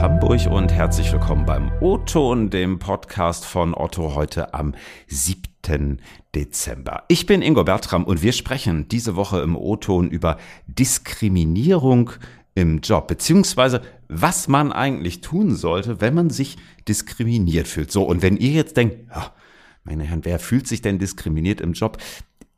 Hamburg 0.00 0.46
und 0.50 0.72
herzlich 0.72 1.10
willkommen 1.12 1.46
beim 1.46 1.72
O-Ton, 1.80 2.50
dem 2.50 2.78
Podcast 2.78 3.46
von 3.46 3.74
Otto 3.74 4.14
heute 4.14 4.52
am 4.52 4.74
7. 5.06 6.00
Dezember. 6.34 7.04
Ich 7.08 7.24
bin 7.24 7.40
Ingo 7.40 7.64
Bertram 7.64 8.04
und 8.04 8.22
wir 8.22 8.32
sprechen 8.32 8.88
diese 8.88 9.16
Woche 9.16 9.40
im 9.40 9.56
O-Ton 9.56 10.10
über 10.10 10.36
Diskriminierung 10.66 12.10
im 12.54 12.80
Job, 12.80 13.08
beziehungsweise 13.08 13.80
was 14.08 14.48
man 14.48 14.70
eigentlich 14.70 15.22
tun 15.22 15.54
sollte, 15.54 16.00
wenn 16.00 16.14
man 16.14 16.30
sich 16.30 16.56
diskriminiert 16.86 17.66
fühlt. 17.66 17.90
So, 17.90 18.02
und 18.02 18.22
wenn 18.22 18.36
ihr 18.36 18.50
jetzt 18.50 18.76
denkt, 18.76 19.06
meine 19.84 20.04
Herren, 20.04 20.24
wer 20.24 20.38
fühlt 20.38 20.66
sich 20.66 20.82
denn 20.82 20.98
diskriminiert 20.98 21.60
im 21.60 21.72
Job? 21.72 21.98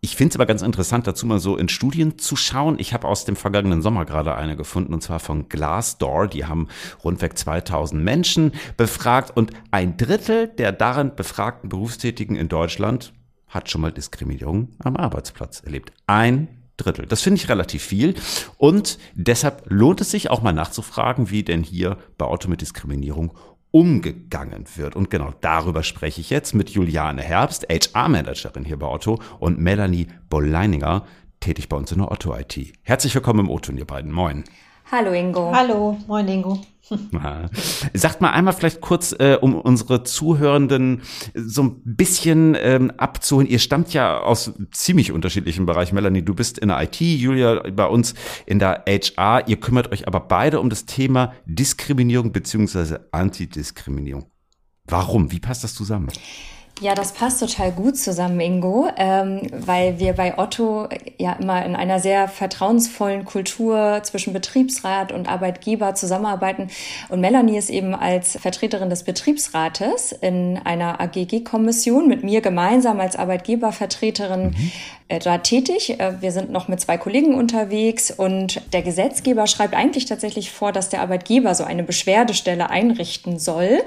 Ich 0.01 0.15
finde 0.15 0.31
es 0.31 0.37
aber 0.37 0.47
ganz 0.47 0.63
interessant, 0.63 1.09
dazu 1.09 1.27
mal 1.27 1.41
so 1.41 1.57
in 1.57 1.69
Studien 1.69 2.19
zu 2.19 2.37
schauen. 2.37 2.79
Ich 2.79 2.95
habe 2.95 3.09
aus 3.09 3.25
dem 3.25 3.35
vergangenen 3.35 3.83
Sommer 3.83 4.05
gerade 4.05 4.37
eine 4.37 4.57
gefunden, 4.57 4.95
und 4.95 5.03
zwar 5.03 5.19
von 5.19 5.49
Glassdoor. 5.49 6.29
Die 6.29 6.45
haben 6.45 6.69
rundweg 7.03 7.37
2000 7.37 8.03
Menschen 8.03 8.53
befragt 8.77 9.37
und 9.37 9.51
ein 9.73 9.97
Drittel 9.97 10.47
der 10.47 10.71
darin 10.71 11.17
befragten 11.17 11.69
Berufstätigen 11.69 12.37
in 12.37 12.49
Deutschland 12.49 13.13
hat 13.49 13.71
schon 13.71 13.81
mal 13.81 13.93
Diskriminierung 13.93 14.69
am 14.79 14.97
Arbeitsplatz 14.97 15.61
erlebt. 15.65 15.93
Ein 16.07 16.49
Drittel. 16.77 17.07
Das 17.07 17.23
finde 17.23 17.41
ich 17.41 17.49
relativ 17.49 17.83
viel. 17.83 18.15
Und 18.57 18.99
deshalb 19.15 19.65
lohnt 19.69 20.01
es 20.01 20.13
sich 20.13 20.31
auch 20.31 20.43
mal 20.43 20.53
nachzufragen, 20.53 21.31
wie 21.31 21.43
denn 21.43 21.65
hier 21.65 21.97
bei 22.17 22.27
Auto 22.27 22.49
mit 22.49 22.61
Diskriminierung 22.61 23.33
umgegangen 23.71 24.65
wird. 24.77 24.97
Und 24.97 25.11
genau 25.11 25.33
darüber 25.41 25.83
spreche 25.83 26.21
ich 26.21 26.31
jetzt 26.31 26.55
mit 26.55 26.71
Juliane 26.71 27.23
Herbst, 27.23 27.67
HR-Managerin 27.69 28.65
hier 28.65 28.79
bei 28.79 28.87
Otto 28.87 29.21
und 29.39 29.59
Melanie 29.59 30.09
Bolleininger, 30.31 31.05
tätig 31.41 31.69
bei 31.69 31.77
uns 31.77 31.93
in 31.93 31.99
der 31.99 32.11
Otto 32.11 32.35
IT. 32.35 32.73
Herzlich 32.83 33.15
willkommen 33.15 33.41
im 33.41 33.51
Otto, 33.51 33.73
ihr 33.73 33.85
beiden. 33.85 34.13
Moin. 34.13 34.45
Hallo 34.91 35.13
Ingo. 35.13 35.53
Hallo, 35.55 35.99
moin 36.07 36.27
Ingo. 36.29 36.61
Sagt 37.93 38.23
mal 38.23 38.31
einmal 38.31 38.55
vielleicht 38.55 38.81
kurz, 38.81 39.13
äh, 39.13 39.37
um 39.39 39.55
unsere 39.55 40.03
Zuhörenden 40.03 41.03
so 41.35 41.63
ein 41.63 41.83
bisschen 41.85 42.57
ähm, 42.59 42.91
abzuholen. 42.97 43.47
Ihr 43.47 43.59
stammt 43.59 43.93
ja 43.93 44.19
aus 44.19 44.55
ziemlich 44.71 45.13
unterschiedlichen 45.13 45.67
Bereichen. 45.67 45.95
Melanie, 45.95 46.23
du 46.23 46.35
bist 46.35 46.59
in 46.59 46.69
der 46.69 46.83
IT, 46.83 47.01
Julia 47.01 47.63
bei 47.71 47.85
uns 47.85 48.15
in 48.47 48.59
der 48.59 48.85
HR. 48.89 49.47
Ihr 49.47 49.61
kümmert 49.61 49.93
euch 49.93 50.07
aber 50.07 50.21
beide 50.21 50.59
um 50.59 50.71
das 50.71 50.87
Thema 50.87 51.35
Diskriminierung 51.45 52.33
beziehungsweise 52.33 53.09
Antidiskriminierung. 53.13 54.31
Warum? 54.87 55.31
Wie 55.31 55.41
passt 55.41 55.65
das 55.65 55.75
zusammen? 55.75 56.09
Ja, 56.81 56.95
das 56.95 57.13
passt 57.13 57.41
total 57.41 57.73
gut 57.73 57.97
zusammen, 57.97 58.39
Ingo, 58.39 58.89
ähm, 58.97 59.41
weil 59.53 59.99
wir 59.99 60.13
bei 60.13 60.39
Otto 60.39 60.89
ja 61.19 61.33
immer 61.33 61.65
in 61.65 61.75
einer 61.75 61.99
sehr 61.99 62.29
vertrauensvollen 62.29 63.25
Kultur 63.25 64.01
zwischen 64.05 64.33
Betriebsrat 64.33 65.11
und 65.11 65.29
Arbeitgeber 65.29 65.97
zusammenarbeiten. 65.97 66.69
Und 67.09 67.21
Melanie 67.21 67.59
ist 67.59 67.71
eben 67.71 67.95
als 67.95 68.39
Vertreterin 68.41 68.91
des 68.91 69.03
Betriebsrates 69.03 70.13
in 70.13 70.61
einer 70.65 71.01
AGG-Kommission 71.01 72.07
mit 72.07 72.23
mir 72.23 72.41
gemeinsam 72.43 73.01
als 73.01 73.17
Arbeitgebervertreterin 73.17 74.51
mhm. 74.51 74.73
Äh, 75.09 75.19
da 75.21 75.39
tätig. 75.39 75.99
Äh, 75.99 76.21
wir 76.21 76.33
sind 76.33 76.51
noch 76.51 76.69
mit 76.69 76.81
zwei 76.81 76.99
Kollegen 76.99 77.35
unterwegs 77.35 78.11
und 78.11 78.61
der 78.75 78.83
Gesetzgeber 78.83 79.47
schreibt 79.47 79.75
eigentlich 79.75 80.05
tatsächlich 80.05 80.51
vor, 80.51 80.71
dass 80.71 80.91
der 80.91 81.01
Arbeitgeber 81.01 81.55
so 81.55 81.65
eine 81.65 81.83
Beschwerdestelle 81.83 82.69
einrichten 82.69 83.39
soll. 83.39 83.81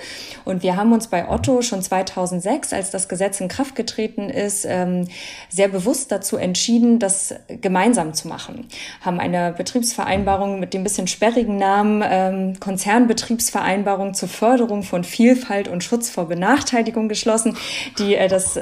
Und 0.46 0.64
wir 0.64 0.76
haben 0.76 0.94
uns 0.94 1.08
bei 1.08 1.30
Otto 1.30 1.62
schon 1.62 1.84
2006 1.84 2.74
als 2.74 2.90
das 2.90 3.08
Gesetz 3.08 3.40
in 3.40 3.50
Kraft 3.50 3.76
getreten 3.76 4.30
ist, 4.32 4.66
ähm, 4.68 5.08
sehr 5.48 5.68
bewusst 5.68 6.12
dazu 6.12 6.38
entschieden, 6.38 6.98
das 6.98 7.36
gemeinsam 7.62 8.16
zu 8.16 8.28
machen. 8.28 8.68
Haben 9.02 9.20
eine 9.20 9.54
Betriebsvereinbarung 9.56 10.60
mit 10.60 10.74
dem 10.74 10.84
bisschen 10.84 11.06
sperrigen 11.06 11.58
Namen 11.58 12.04
ähm, 12.04 12.60
Konzernbetriebsvereinbarung 12.60 14.16
zur 14.16 14.28
Förderung 14.28 14.82
von 14.82 15.04
Vielfalt 15.04 15.68
und 15.68 15.84
Schutz 15.84 16.10
vor 16.10 16.28
Benachteiligung 16.28 17.10
geschlossen, 17.10 17.58
die 18.00 18.16
äh, 18.16 18.28
das 18.28 18.60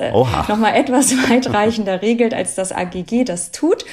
nochmal 0.49 0.75
etwas 0.75 1.13
weitreichender 1.29 2.01
regelt, 2.01 2.33
als 2.33 2.48
das 2.55 2.71
AGG 2.71 3.23
das 3.25 3.51
tut. 3.51 3.85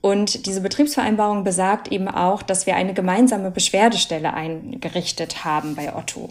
Und 0.00 0.46
diese 0.46 0.62
Betriebsvereinbarung 0.62 1.44
besagt 1.44 1.88
eben 1.88 2.08
auch, 2.08 2.42
dass 2.42 2.66
wir 2.66 2.74
eine 2.74 2.94
gemeinsame 2.94 3.50
Beschwerdestelle 3.50 4.32
eingerichtet 4.32 5.44
haben 5.44 5.74
bei 5.74 5.94
Otto. 5.94 6.30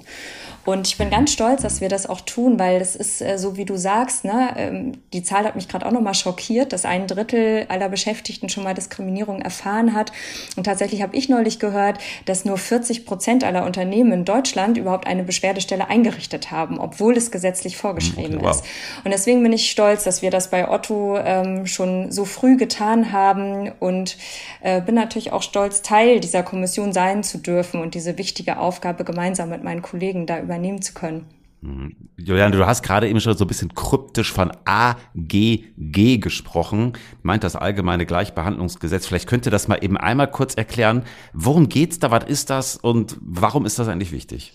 Und 0.69 0.87
ich 0.87 0.99
bin 0.99 1.09
ganz 1.09 1.33
stolz, 1.33 1.63
dass 1.63 1.81
wir 1.81 1.89
das 1.89 2.07
auch 2.07 2.21
tun, 2.21 2.59
weil 2.59 2.77
das 2.77 2.95
ist 2.95 3.23
äh, 3.23 3.39
so, 3.39 3.57
wie 3.57 3.65
du 3.65 3.75
sagst, 3.75 4.23
ne, 4.23 4.53
ähm, 4.55 4.91
die 5.13 5.23
Zahl 5.23 5.45
hat 5.45 5.55
mich 5.55 5.67
gerade 5.67 5.83
auch 5.83 5.91
nochmal 5.91 6.13
schockiert, 6.13 6.73
dass 6.73 6.85
ein 6.85 7.07
Drittel 7.07 7.65
aller 7.69 7.89
Beschäftigten 7.89 8.49
schon 8.49 8.63
mal 8.63 8.75
Diskriminierung 8.75 9.41
erfahren 9.41 9.95
hat. 9.95 10.11
Und 10.57 10.65
tatsächlich 10.65 11.01
habe 11.01 11.15
ich 11.15 11.27
neulich 11.27 11.57
gehört, 11.57 11.97
dass 12.25 12.45
nur 12.45 12.59
40 12.59 13.07
Prozent 13.07 13.43
aller 13.43 13.65
Unternehmen 13.65 14.11
in 14.11 14.25
Deutschland 14.25 14.77
überhaupt 14.77 15.07
eine 15.07 15.23
Beschwerdestelle 15.23 15.87
eingerichtet 15.87 16.51
haben, 16.51 16.79
obwohl 16.79 17.17
es 17.17 17.31
gesetzlich 17.31 17.75
vorgeschrieben 17.75 18.35
okay, 18.35 18.45
wow. 18.45 18.55
ist. 18.55 18.63
Und 19.03 19.09
deswegen 19.09 19.41
bin 19.41 19.53
ich 19.53 19.71
stolz, 19.71 20.03
dass 20.03 20.21
wir 20.21 20.29
das 20.29 20.51
bei 20.51 20.69
Otto 20.69 21.17
ähm, 21.17 21.65
schon 21.65 22.11
so 22.11 22.25
früh 22.25 22.57
getan 22.57 23.11
haben 23.11 23.71
und 23.79 24.17
äh, 24.61 24.81
bin 24.81 24.93
natürlich 24.93 25.33
auch 25.33 25.41
stolz, 25.41 25.81
Teil 25.81 26.19
dieser 26.19 26.43
Kommission 26.43 26.93
sein 26.93 27.23
zu 27.23 27.39
dürfen 27.39 27.81
und 27.81 27.95
diese 27.95 28.19
wichtige 28.19 28.59
Aufgabe 28.59 29.03
gemeinsam 29.03 29.49
mit 29.49 29.63
meinen 29.63 29.81
Kollegen 29.81 30.27
da 30.27 30.39
über 30.39 30.58
übernehmen 30.59 30.81
zu 30.81 30.93
können. 30.93 31.25
Mhm. 31.61 31.95
Julian, 32.17 32.51
du 32.51 32.65
hast 32.65 32.83
gerade 32.83 33.09
eben 33.09 33.19
schon 33.19 33.35
so 33.37 33.43
ein 33.43 33.47
bisschen 33.47 33.73
kryptisch 33.73 34.31
von 34.31 34.51
AGG 34.65 36.17
gesprochen, 36.19 36.93
meint 37.21 37.43
das 37.43 37.55
allgemeine 37.55 38.05
Gleichbehandlungsgesetz. 38.05 39.07
Vielleicht 39.07 39.27
könnt 39.27 39.45
ihr 39.45 39.51
das 39.51 39.67
mal 39.67 39.83
eben 39.83 39.97
einmal 39.97 40.29
kurz 40.29 40.55
erklären. 40.55 41.03
Worum 41.33 41.67
geht's 41.67 41.99
da? 41.99 42.11
Was 42.11 42.25
ist 42.25 42.49
das 42.49 42.77
und 42.77 43.17
warum 43.21 43.65
ist 43.65 43.77
das 43.77 43.87
eigentlich 43.87 44.11
wichtig? 44.11 44.53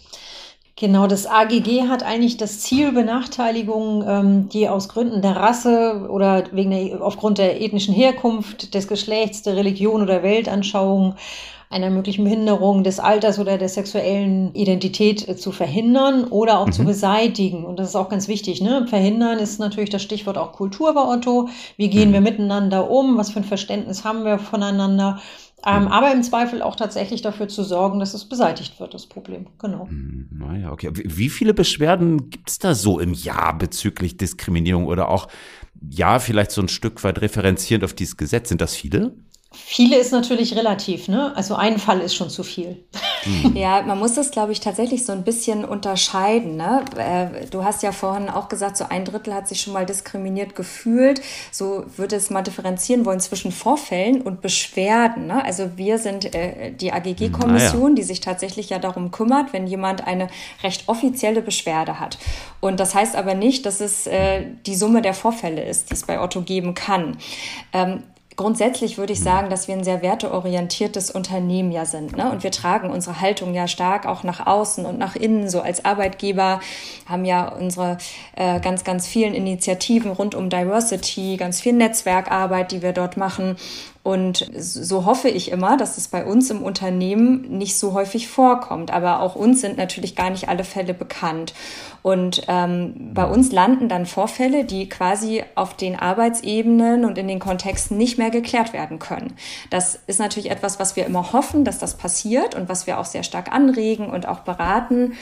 Genau, 0.77 1.07
das 1.07 1.27
AGG 1.27 1.89
hat 1.89 2.03
eigentlich 2.03 2.37
das 2.37 2.61
Ziel, 2.61 2.91
Benachteiligungen, 2.91 4.05
ähm, 4.09 4.49
die 4.49 4.69
aus 4.69 4.89
Gründen 4.89 5.23
der 5.23 5.37
Rasse 5.37 6.09
oder 6.11 6.45
wegen 6.51 6.71
der, 6.73 7.01
aufgrund 7.01 7.39
der 7.39 7.61
ethnischen 7.61 7.95
Herkunft, 7.95 8.75
des 8.75 8.89
Geschlechts, 8.89 9.43
der 9.43 9.55
Religion 9.55 10.03
oder 10.03 10.25
Weltanschauung 10.25 11.15
einer 11.75 11.91
möglichen 11.91 12.25
Behinderung 12.25 12.85
des 12.85 13.01
Alters 13.01 13.39
oder 13.39 13.59
der 13.59 13.69
sexuellen 13.69 14.55
Identität 14.55 15.29
äh, 15.29 15.37
zu 15.37 15.51
verhindern 15.51 16.25
oder 16.25 16.61
auch 16.61 16.69
mhm. 16.69 16.73
zu 16.73 16.85
beseitigen. 16.85 17.65
Und 17.65 17.79
das 17.79 17.89
ist 17.89 17.97
auch 17.97 18.09
ganz 18.09 18.29
wichtig. 18.29 18.61
Ne? 18.61 18.87
Verhindern 18.89 19.39
ist 19.39 19.59
natürlich 19.59 19.91
das 19.91 20.03
Stichwort 20.03 20.39
auch 20.39 20.53
Kultur 20.53 20.95
bei 20.95 21.03
Otto. 21.03 21.49
Wie 21.77 21.91
gehen 21.91 22.11
mhm. 22.11 22.15
wir 22.15 22.21
miteinander 22.21 22.89
um? 22.89 23.19
Was 23.19 23.31
für 23.31 23.41
ein 23.41 23.45
Verständnis 23.45 24.05
haben 24.05 24.25
wir 24.25 24.39
voneinander? 24.39 25.21
Ähm, 25.67 25.89
aber 25.89 26.13
im 26.13 26.23
Zweifel 26.23 26.61
auch 26.63 26.77
tatsächlich 26.77 27.23
dafür 27.23 27.49
zu 27.49 27.65
sorgen, 27.65 27.99
dass 27.99 28.13
es 28.13 28.29
beseitigt 28.29 28.79
wird, 28.81 28.93
das 28.93 29.07
Problem. 29.07 29.47
Genau. 29.59 29.87
Mhm. 29.87 30.29
Naja, 30.31 30.71
okay. 30.71 30.91
Wie 30.93 31.31
viele 31.31 31.55
Beschwerden 31.55 32.29
gibt 32.31 32.51
es 32.51 32.59
da 32.59 32.75
so 32.75 33.01
im 33.01 33.15
Jahr 33.15 33.57
bezüglich 33.57 34.17
Diskriminierung 34.19 34.87
oder 34.87 35.09
auch, 35.09 35.27
ja, 35.91 36.19
vielleicht 36.19 36.51
so 36.51 36.61
ein 36.61 36.69
Stück 36.69 37.03
weit 37.03 37.21
referenzierend 37.23 37.83
auf 37.83 37.95
dieses 37.95 38.17
Gesetz? 38.17 38.51
Sind 38.51 38.61
das 38.61 38.77
viele? 38.77 39.15
Viele 39.55 39.97
ist 39.97 40.13
natürlich 40.13 40.57
relativ, 40.57 41.09
ne? 41.09 41.33
Also 41.37 41.55
ein 41.55 41.79
Fall 41.79 42.01
ist 42.01 42.15
schon 42.15 42.31
zu 42.31 42.43
viel. 42.43 42.85
Hm. 43.25 43.57
Ja, 43.57 43.83
man 43.83 43.99
muss 43.99 44.15
das, 44.15 44.31
glaube 44.31 44.53
ich, 44.53 44.61
tatsächlich 44.61 45.05
so 45.05 45.13
ein 45.13 45.25
bisschen 45.25 45.65
unterscheiden. 45.65 46.57
Ne? 46.57 46.85
Äh, 46.97 47.47
du 47.47 47.65
hast 47.65 47.83
ja 47.83 47.93
vorhin 47.93 48.29
auch 48.29 48.49
gesagt, 48.49 48.77
so 48.77 48.85
ein 48.89 49.05
Drittel 49.05 49.35
hat 49.35 49.49
sich 49.49 49.61
schon 49.61 49.73
mal 49.73 49.87
diskriminiert 49.87 50.55
gefühlt. 50.55 51.21
So 51.51 51.85
würde 51.97 52.17
es 52.17 52.31
mal 52.31 52.43
differenzieren 52.43 53.05
wollen 53.05 53.21
zwischen 53.21 53.53
Vorfällen 53.53 54.23
und 54.23 54.41
Beschwerden. 54.41 55.27
Ne? 55.27 55.45
Also 55.45 55.77
wir 55.77 55.99
sind 55.99 56.35
äh, 56.35 56.73
die 56.73 56.93
AGG-Kommission, 56.93 57.91
ja. 57.91 57.95
die 57.95 58.03
sich 58.03 58.21
tatsächlich 58.21 58.71
ja 58.71 58.79
darum 58.79 59.11
kümmert, 59.11 59.53
wenn 59.53 59.67
jemand 59.67 60.07
eine 60.07 60.29
recht 60.63 60.89
offizielle 60.89 61.43
Beschwerde 61.43 62.01
hat. 62.01 62.19
Und 62.61 62.81
das 62.81 62.95
heißt 62.95 63.17
aber 63.17 63.35
nicht, 63.35 63.67
dass 63.67 63.81
es 63.81 64.07
äh, 64.07 64.45
die 64.67 64.75
Summe 64.75 65.03
der 65.03 65.15
Vorfälle 65.15 65.63
ist, 65.63 65.91
die 65.91 65.95
es 65.95 66.05
bei 66.05 66.21
Otto 66.21 66.43
geben 66.43 66.75
kann. 66.75 67.17
Ähm, 67.73 68.03
Grundsätzlich 68.37 68.99
würde 68.99 69.13
ich 69.13 69.21
sagen, 69.21 69.49
dass 69.49 69.69
wir 69.69 69.77
ein 69.77 69.85
sehr 69.85 70.03
werteorientiertes 70.03 71.13
Unternehmen 71.13 71.71
ja 71.71 71.85
sind. 71.85 72.17
Ne? 72.17 72.33
Und 72.33 72.43
wir 72.43 72.51
tragen 72.51 72.91
unsere 72.91 73.21
Haltung 73.21 73.55
ja 73.55 73.69
stark 73.69 74.07
auch 74.07 74.25
nach 74.25 74.45
außen 74.45 74.85
und 74.87 74.99
nach 74.99 75.15
innen. 75.15 75.49
So 75.49 75.61
als 75.61 75.85
Arbeitgeber 75.85 76.59
haben 77.07 77.25
ja 77.25 77.47
unsere 77.49 77.99
äh, 78.35 78.59
ganz, 78.59 78.83
ganz 78.83 79.07
vielen 79.07 79.35
Initiativen 79.35 80.11
rund 80.11 80.35
um 80.35 80.51
Diversity, 80.51 81.37
ganz 81.37 81.61
viel 81.61 81.75
Netzwerkarbeit, 81.75 82.73
die 82.73 82.83
wir 82.83 82.93
dort 82.93 83.17
machen. 83.17 83.57
Und 84.05 84.51
so 84.55 85.07
hoffe 85.07 85.31
ich 85.31 85.51
immer, 85.51 85.79
dass 85.79 85.97
es 85.97 86.09
bei 86.09 86.27
uns 86.27 86.51
im 86.51 86.63
Unternehmen 86.63 87.57
nicht 87.57 87.79
so 87.79 87.95
häufig 87.95 88.29
vorkommt. 88.29 88.91
Aber 88.93 89.21
auch 89.21 89.35
uns 89.35 89.63
sind 89.63 89.79
natürlich 89.79 90.15
gar 90.15 90.29
nicht 90.29 90.47
alle 90.47 90.63
Fälle 90.63 90.93
bekannt. 90.93 91.55
Und 92.03 92.43
ähm, 92.49 93.13
bei 93.15 93.25
uns 93.25 93.51
landen 93.51 93.89
dann 93.89 94.05
Vorfälle, 94.05 94.67
die 94.67 94.91
quasi 94.91 95.43
auf 95.55 95.75
den 95.75 95.99
Arbeitsebenen 95.99 97.07
und 97.07 97.17
in 97.17 97.29
den 97.29 97.39
Kontexten 97.39 97.97
nicht 97.97 98.19
mehr 98.19 98.29
geklärt 98.29 98.75
werden 98.75 98.99
können. 98.99 99.33
Das 99.71 99.99
ist 100.07 100.21
natürlich 100.21 100.51
etwas, 100.51 100.79
was 100.79 100.97
wir 100.97 101.07
immer 101.07 101.33
hoffen, 101.33 101.65
dass 101.65 101.79
das 101.79 101.97
passiert 101.97 102.55
und 102.55 102.69
was 102.69 102.87
wir 102.87 103.01
auch 103.01 103.07
sehr 103.07 103.23
stark 103.23 103.53
anregen 103.53 104.11
und 104.11 104.29
auch 104.29 104.41
beraten. 104.41 105.15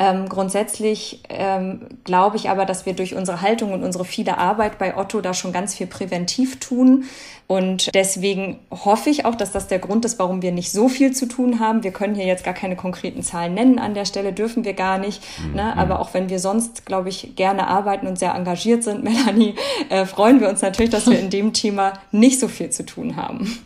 Ähm, 0.00 0.30
grundsätzlich 0.30 1.20
ähm, 1.28 1.82
glaube 2.04 2.38
ich 2.38 2.48
aber, 2.48 2.64
dass 2.64 2.86
wir 2.86 2.94
durch 2.94 3.14
unsere 3.14 3.42
Haltung 3.42 3.74
und 3.74 3.84
unsere 3.84 4.06
viele 4.06 4.38
Arbeit 4.38 4.78
bei 4.78 4.96
Otto 4.96 5.20
da 5.20 5.34
schon 5.34 5.52
ganz 5.52 5.74
viel 5.74 5.86
präventiv 5.86 6.58
tun. 6.58 7.04
Und 7.46 7.94
deswegen 7.94 8.60
hoffe 8.70 9.10
ich 9.10 9.26
auch, 9.26 9.34
dass 9.34 9.52
das 9.52 9.66
der 9.66 9.78
Grund 9.78 10.06
ist, 10.06 10.18
warum 10.18 10.40
wir 10.40 10.52
nicht 10.52 10.72
so 10.72 10.88
viel 10.88 11.12
zu 11.12 11.26
tun 11.26 11.60
haben. 11.60 11.82
Wir 11.82 11.90
können 11.90 12.14
hier 12.14 12.24
jetzt 12.24 12.44
gar 12.44 12.54
keine 12.54 12.76
konkreten 12.76 13.22
Zahlen 13.22 13.52
nennen 13.52 13.78
an 13.78 13.92
der 13.92 14.06
Stelle, 14.06 14.32
dürfen 14.32 14.64
wir 14.64 14.72
gar 14.72 14.96
nicht. 14.96 15.22
Mhm. 15.44 15.56
Ne? 15.56 15.76
Aber 15.76 16.00
auch 16.00 16.14
wenn 16.14 16.30
wir 16.30 16.38
sonst, 16.38 16.86
glaube 16.86 17.10
ich, 17.10 17.36
gerne 17.36 17.66
arbeiten 17.66 18.06
und 18.06 18.18
sehr 18.18 18.34
engagiert 18.34 18.82
sind, 18.82 19.04
Melanie, 19.04 19.54
äh, 19.90 20.06
freuen 20.06 20.40
wir 20.40 20.48
uns 20.48 20.62
natürlich, 20.62 20.90
dass 20.90 21.08
wir 21.08 21.18
in 21.18 21.28
dem 21.28 21.52
Thema 21.52 21.92
nicht 22.10 22.40
so 22.40 22.48
viel 22.48 22.70
zu 22.70 22.86
tun 22.86 23.16
haben. 23.16 23.58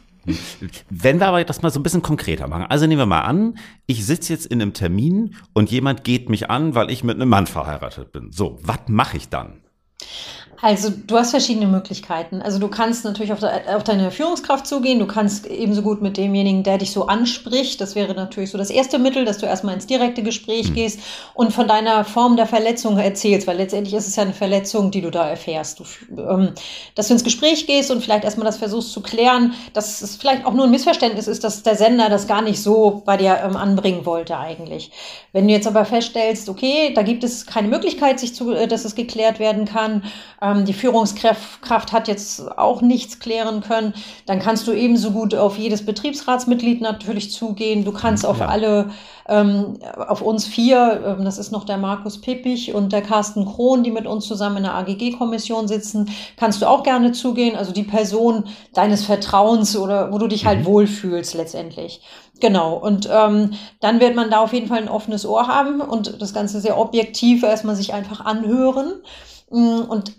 Wenn 0.91 1.21
wir 1.21 1.27
aber 1.27 1.45
das 1.45 1.63
mal 1.63 1.71
so 1.71 1.81
ein 1.81 1.83
bisschen 1.83 2.03
konkreter 2.03 2.49
machen. 2.49 2.67
Also 2.69 2.87
nehmen 2.87 3.01
wir 3.01 3.07
mal 3.07 3.23
an, 3.23 3.59
ich 3.87 4.05
sitze 4.07 4.33
jetzt 4.33 4.47
in 4.47 4.61
einem 4.61 4.73
Termin 4.73 5.37
und 5.53 5.71
jemand 5.71 6.05
geht 6.05 6.29
mich 6.29 6.51
an, 6.51 6.75
weil 6.75 6.91
ich 6.91 7.05
mit 7.05 7.17
einem 7.17 7.29
Mann 7.29 7.47
verheiratet 7.47 8.13
bin. 8.13 8.33
So, 8.33 8.59
was 8.63 8.81
mache 8.89 9.17
ich 9.17 9.29
dann? 9.29 9.63
Also 10.65 10.89
du 10.89 11.19
hast 11.19 11.33
verschiedene 11.33 11.67
Möglichkeiten. 11.67 12.41
Also 12.41 12.59
du 12.59 12.69
kannst 12.69 13.05
natürlich 13.05 13.35
auf, 13.35 13.41
de, 13.41 13.51
auf, 13.77 13.85
deine 13.85 14.11
Führungskraft 14.11 14.67
zugehen, 14.67 14.99
du 14.99 15.07
kannst 15.07 15.47
ebenso 15.47 15.83
gut 15.83 16.01
mit 16.01 16.17
demjenigen, 16.17 16.63
der 16.63 16.79
dich 16.79 16.91
so 16.91 17.07
anspricht. 17.07 17.83
Das 17.83 17.95
wäre 17.95 18.15
natürlich 18.15 18.51
so 18.51 18.57
das 18.57 18.71
erste 18.71 18.99
Mittel, 18.99 19.27
dass 19.27 19.37
du 19.37 19.45
erstmal 19.45 19.75
ins 19.75 19.87
direkte 19.87 20.23
Gespräch 20.23 20.71
mhm. 20.71 20.75
gehst 20.75 21.01
und 21.35 21.53
von 21.53 21.69
deiner 21.69 22.07
Form 22.07 22.39
der 22.39 22.47
Verletzung 22.47 22.97
erzählst, 22.97 23.47
weil 23.47 23.59
letztendlich 23.59 23.93
ist 23.93 24.09
es 24.09 24.17
ja 24.17 24.23
eine 24.23 24.33
Verletzung, 24.33 24.91
die 24.91 25.03
du 25.03 25.11
da 25.11 25.29
erfährst. 25.29 25.81
Du, 25.81 25.85
ähm, 26.17 26.53
dass 26.95 27.09
du 27.09 27.13
ins 27.13 27.25
Gespräch 27.25 27.67
gehst 27.67 27.91
und 27.91 28.03
vielleicht 28.03 28.25
erstmal 28.25 28.47
das 28.47 28.57
versuchst 28.57 28.91
zu 28.93 29.03
klären, 29.03 29.53
dass 29.75 30.01
es 30.01 30.17
vielleicht 30.17 30.47
auch 30.47 30.55
nur 30.55 30.65
ein 30.65 30.71
Missverständnis 30.71 31.29
ist, 31.29 31.45
dass 31.45 31.63
der 31.63 31.77
Sender 31.77 32.09
das 32.09 32.27
gar 32.27 32.41
nicht 32.41 32.63
so 32.63 33.03
bei 33.05 33.19
dir 33.19 33.39
ähm, 33.45 33.59
anbringen 33.59 34.07
wollte 34.07 34.39
eigentlich. 34.39 34.93
Wenn 35.35 35.47
du 35.47 35.53
jetzt 35.53 35.67
aber 35.67 35.85
feststellst, 35.85 36.49
okay, 36.49 36.95
da 36.95 37.03
gibt 37.03 37.23
es 37.23 37.45
keine 37.45 37.69
Möglichkeit, 37.69 38.19
sich 38.19 38.35
zu, 38.35 38.51
äh, 38.53 38.67
dass 38.67 38.87
es 38.87 38.95
geklärt 38.95 39.39
werden 39.39 39.67
kann, 39.67 40.05
ähm, 40.41 40.54
ähm, 40.55 40.65
die 40.65 40.73
Führungskraft 40.73 41.93
hat 41.93 42.09
jetzt 42.09 42.59
auch 42.59 42.81
nichts 42.81 43.19
klären 43.19 43.61
können, 43.61 43.95
dann 44.27 44.39
kannst 44.39 44.67
du 44.67 44.73
ebenso 44.73 45.11
gut 45.11 45.35
auf 45.35 45.59
jedes 45.59 45.85
Betriebsratsmitglied 45.85 46.81
natürlich 46.81 47.33
zugehen. 47.33 47.85
Du 47.85 47.93
kannst 47.93 48.27
auf 48.27 48.41
ja. 48.41 48.47
alle, 48.47 48.91
ähm, 49.29 49.79
auf 49.97 50.23
uns 50.23 50.47
vier, 50.47 51.17
ähm, 51.19 51.25
das 51.25 51.39
ist 51.39 51.53
noch 51.53 51.65
der 51.65 51.79
Markus 51.79 52.21
Pippich 52.21 52.75
und 52.75 52.93
der 52.93 53.03
Carsten 53.03 53.45
Krohn, 53.47 53.83
die 53.83 53.91
mit 53.91 54.07
uns 54.07 54.27
zusammen 54.27 54.59
in 54.59 54.63
der 54.65 54.75
AGG-Kommission 54.75 55.69
sitzen, 55.69 56.11
kannst 56.37 56.63
du 56.63 56.67
auch 56.67 56.83
gerne 56.83 57.13
zugehen. 57.13 57.57
Also 57.57 57.73
die 57.73 57.85
Person 57.85 58.45
deines 58.75 59.05
Vertrauens 59.05 59.77
oder 59.77 60.13
wo 60.13 60.19
du 60.19 60.27
dich 60.27 60.47
halt 60.47 60.61
mhm. 60.61 60.67
wohlfühlst 60.67 61.35
letztendlich. 61.35 62.01
Genau, 62.41 62.75
und 62.75 63.09
ähm, 63.11 63.53
dann 63.81 64.01
wird 64.01 64.17
man 64.17 64.29
da 64.29 64.41
auf 64.41 64.53
jeden 64.53 64.67
Fall 64.67 64.79
ein 64.79 64.89
offenes 64.89 65.25
Ohr 65.25 65.47
haben 65.47 65.81
und 65.81 66.21
das 66.21 66.35
Ganze 66.35 66.61
sehr 66.61 66.79
objektiv 66.79 67.45
erstmal 67.45 67.77
sich 67.77 67.95
einfach 67.95 68.25
anhören. 68.25 68.95
Mm, 69.51 69.83
und 69.89 70.13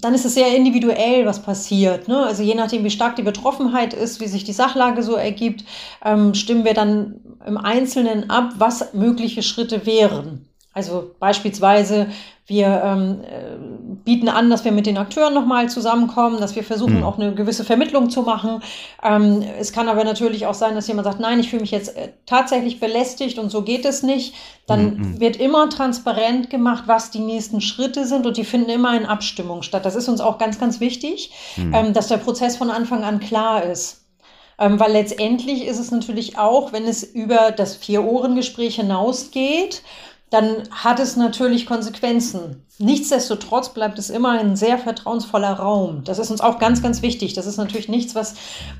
dann 0.00 0.14
ist 0.14 0.24
es 0.24 0.34
sehr 0.34 0.54
individuell, 0.54 1.26
was 1.26 1.42
passiert. 1.42 2.08
Ne? 2.08 2.18
Also 2.18 2.42
je 2.42 2.54
nachdem, 2.54 2.84
wie 2.84 2.90
stark 2.90 3.16
die 3.16 3.22
Betroffenheit 3.22 3.94
ist, 3.94 4.20
wie 4.20 4.26
sich 4.26 4.44
die 4.44 4.52
Sachlage 4.52 5.02
so 5.02 5.14
ergibt, 5.14 5.64
ähm, 6.04 6.34
stimmen 6.34 6.64
wir 6.64 6.74
dann 6.74 7.20
im 7.46 7.56
Einzelnen 7.56 8.30
ab, 8.30 8.54
was 8.58 8.92
mögliche 8.94 9.42
Schritte 9.42 9.86
wären. 9.86 10.47
Also 10.78 11.10
beispielsweise, 11.18 12.06
wir 12.46 12.82
ähm, 12.84 13.20
äh, 13.24 13.56
bieten 14.04 14.28
an, 14.28 14.48
dass 14.48 14.64
wir 14.64 14.70
mit 14.70 14.86
den 14.86 14.96
Akteuren 14.96 15.34
nochmal 15.34 15.68
zusammenkommen, 15.68 16.40
dass 16.40 16.54
wir 16.54 16.62
versuchen, 16.62 16.98
mhm. 16.98 17.02
auch 17.02 17.18
eine 17.18 17.34
gewisse 17.34 17.64
Vermittlung 17.64 18.10
zu 18.10 18.22
machen. 18.22 18.62
Ähm, 19.02 19.42
es 19.58 19.72
kann 19.72 19.88
aber 19.88 20.04
natürlich 20.04 20.46
auch 20.46 20.54
sein, 20.54 20.76
dass 20.76 20.86
jemand 20.86 21.06
sagt, 21.06 21.18
nein, 21.18 21.40
ich 21.40 21.50
fühle 21.50 21.62
mich 21.62 21.72
jetzt 21.72 21.96
äh, 21.96 22.10
tatsächlich 22.26 22.78
belästigt 22.78 23.40
und 23.40 23.50
so 23.50 23.62
geht 23.62 23.84
es 23.84 24.04
nicht. 24.04 24.34
Dann 24.68 24.96
mhm. 24.96 25.20
wird 25.20 25.36
immer 25.36 25.68
transparent 25.68 26.48
gemacht, 26.48 26.84
was 26.86 27.10
die 27.10 27.18
nächsten 27.18 27.60
Schritte 27.60 28.06
sind 28.06 28.24
und 28.24 28.36
die 28.36 28.44
finden 28.44 28.70
immer 28.70 28.96
in 28.96 29.04
Abstimmung 29.04 29.62
statt. 29.62 29.84
Das 29.84 29.96
ist 29.96 30.08
uns 30.08 30.20
auch 30.20 30.38
ganz, 30.38 30.60
ganz 30.60 30.78
wichtig, 30.78 31.32
mhm. 31.56 31.74
ähm, 31.74 31.92
dass 31.92 32.06
der 32.06 32.18
Prozess 32.18 32.56
von 32.56 32.70
Anfang 32.70 33.02
an 33.02 33.18
klar 33.18 33.64
ist. 33.64 34.04
Ähm, 34.60 34.80
weil 34.80 34.92
letztendlich 34.92 35.66
ist 35.66 35.78
es 35.78 35.90
natürlich 35.90 36.36
auch, 36.36 36.72
wenn 36.72 36.84
es 36.84 37.04
über 37.04 37.52
das 37.52 37.76
Vier-Ohren-Gespräch 37.76 38.76
hinausgeht, 38.76 39.82
dann 40.30 40.68
hat 40.70 41.00
es 41.00 41.16
natürlich 41.16 41.66
Konsequenzen. 41.66 42.62
Nichtsdestotrotz 42.78 43.70
bleibt 43.70 43.98
es 43.98 44.10
immer 44.10 44.38
ein 44.38 44.54
sehr 44.54 44.78
vertrauensvoller 44.78 45.54
Raum. 45.54 46.04
Das 46.04 46.18
ist 46.18 46.30
uns 46.30 46.40
auch 46.40 46.58
ganz, 46.58 46.82
ganz 46.82 47.02
wichtig. 47.02 47.34
Das 47.34 47.46
ist 47.46 47.56
natürlich 47.56 47.88
nichts, 47.88 48.14
was, 48.14 48.34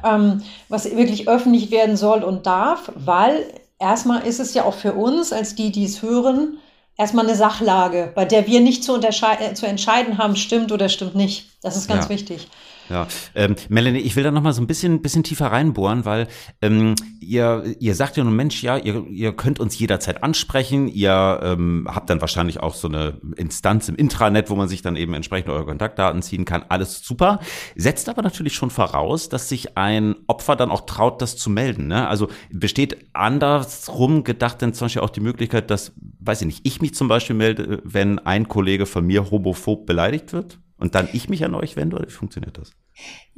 ähm, 0.05 0.43
was 0.69 0.85
wirklich 0.85 1.29
öffentlich 1.29 1.71
werden 1.71 1.97
soll 1.97 2.23
und 2.23 2.47
darf, 2.47 2.93
weil 2.95 3.45
erstmal 3.79 4.27
ist 4.27 4.41
es 4.41 4.55
ja 4.55 4.65
auch 4.65 4.75
für 4.75 4.93
uns, 4.93 5.33
als 5.33 5.55
die, 5.55 5.73
die 5.73 5.85
es 5.85 6.03
hören, 6.03 6.59
erstmal 6.97 7.25
eine 7.25 7.37
Sachlage, 7.37 8.13
bei 8.15 8.25
der 8.25 8.47
wir 8.47 8.61
nicht 8.61 8.85
zu, 8.85 8.97
äh, 8.97 9.55
zu 9.55 9.67
entscheiden 9.67 10.19
haben, 10.19 10.37
stimmt 10.37 10.71
oder 10.71 10.89
stimmt 10.89 11.15
nicht. 11.15 11.51
Das 11.63 11.77
ist 11.77 11.89
ganz 11.89 12.05
ja. 12.05 12.11
wichtig. 12.11 12.49
Ja, 12.89 13.07
ähm, 13.35 13.57
Melanie, 13.69 14.01
ich 14.01 14.17
will 14.17 14.25
da 14.25 14.31
noch 14.31 14.43
mal 14.43 14.53
so 14.53 14.63
ein 14.63 14.67
bisschen, 14.67 15.03
bisschen 15.03 15.23
tiefer 15.23 15.47
reinbohren, 15.47 16.05
weil 16.05 16.29
ähm, 16.63 16.95
ihr, 17.21 17.65
ihr 17.79 17.95
sagt 17.95 18.17
ja 18.17 18.25
nun, 18.25 18.35
Mensch, 18.35 18.63
ja, 18.63 18.77
ihr, 18.77 19.07
ihr 19.09 19.33
könnt 19.33 19.61
uns 19.61 19.79
jederzeit 19.79 20.23
ansprechen. 20.23 20.89
Ihr 20.89 21.41
ähm, 21.43 21.87
habt 21.91 22.09
dann 22.11 22.21
wahrscheinlich 22.21 22.61
auch 22.61 22.75
so 22.75 22.89
eine 22.89 23.21
Instanz 23.37 23.89
im 23.89 23.97
Intranet, 23.97 24.49
wo 24.51 24.57
man 24.57 24.69
sich 24.69 24.83
dann 24.83 24.97
eben 24.97 25.15
entsprechend 25.15 25.51
eure 25.51 25.67
Kontaktdaten 25.67 26.23
ziehen 26.23 26.45
kann. 26.45 26.65
Alles 26.69 27.03
super. 27.03 27.41
Setzt 27.77 28.09
aber 28.09 28.23
natürlich 28.23 28.55
schon 28.55 28.71
voraus, 28.71 29.29
dass 29.29 29.49
sich 29.49 29.77
ein 29.77 30.17
Opfer 30.27 30.57
dann 30.57 30.71
auch 30.71 30.87
traut, 30.87 31.21
das 31.21 31.37
zu 31.37 31.51
melden. 31.51 31.89
Ne? 31.89 32.09
Also 32.09 32.29
besteht 32.51 33.09
andersrum 33.13 34.25
gedacht 34.25 34.63
denn 34.63 34.73
zum 34.73 34.87
Beispiel 34.87 35.03
auch 35.03 35.11
die 35.11 35.21
Möglichkeit, 35.21 35.71
dass, 35.71 35.93
weiß 36.21 36.41
ich 36.43 36.47
nicht, 36.47 36.61
ich 36.65 36.81
mich 36.81 36.95
zum 36.95 37.09
Beispiel 37.09 37.37
melde, 37.37 37.83
wenn 37.85 38.19
ein 38.19 38.49
Kollege 38.49 38.87
von 38.87 39.07
mir 39.07 39.31
homophob 39.31 39.87
beleidigt 39.87 40.33
wird? 40.33 40.59
Und 40.79 40.95
dann 40.95 41.09
ich 41.13 41.29
mich 41.29 41.45
an 41.45 41.55
euch 41.55 41.77
wende 41.77 41.97
oder 41.97 42.07
wie 42.07 42.13
funktioniert 42.13 42.57
das? 42.57 42.73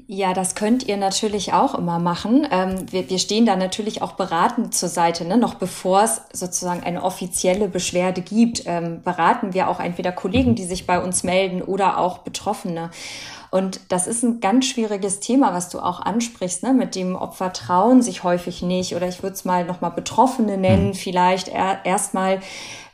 Ja, 0.07 0.33
das 0.33 0.55
könnt 0.55 0.87
ihr 0.87 0.97
natürlich 0.97 1.53
auch 1.53 1.75
immer 1.75 1.99
machen. 1.99 2.47
Ähm, 2.51 2.91
wir, 2.91 3.09
wir, 3.11 3.19
stehen 3.19 3.47
da 3.47 3.57
natürlich 3.57 4.03
auch 4.03 4.13
beratend 4.13 4.75
zur 4.75 4.89
Seite. 4.89 5.25
Ne? 5.25 5.37
Noch 5.37 5.55
bevor 5.55 6.03
es 6.03 6.23
sozusagen 6.33 6.83
eine 6.83 7.03
offizielle 7.03 7.69
Beschwerde 7.69 8.23
gibt, 8.23 8.63
ähm, 8.67 9.03
beraten 9.03 9.55
wir 9.55 9.69
auch 9.69 9.81
entweder 9.81 10.13
Kollegen, 10.13 10.53
mhm. 10.53 10.55
die 10.57 10.65
sich 10.65 10.87
bei 10.87 11.03
uns 11.03 11.23
melden 11.23 11.63
oder 11.63 11.99
auch 11.99 12.19
Betroffene. 12.19 12.91
Und 13.51 13.81
das 13.89 14.07
ist 14.07 14.23
ein 14.23 14.41
ganz 14.41 14.67
schwieriges 14.67 15.21
Thema, 15.21 15.53
was 15.53 15.69
du 15.69 15.81
auch 15.81 16.01
ansprichst, 16.01 16.63
ne? 16.63 16.73
mit 16.73 16.95
dem 16.95 17.17
Opfer 17.17 17.53
trauen 17.53 18.01
sich 18.01 18.23
häufig 18.23 18.63
nicht 18.63 18.95
oder 18.95 19.09
ich 19.09 19.23
würde 19.23 19.35
es 19.35 19.45
mal 19.45 19.65
nochmal 19.65 19.91
Betroffene 19.91 20.57
nennen, 20.57 20.89
mhm. 20.89 20.95
vielleicht 20.95 21.49
erstmal 21.49 22.41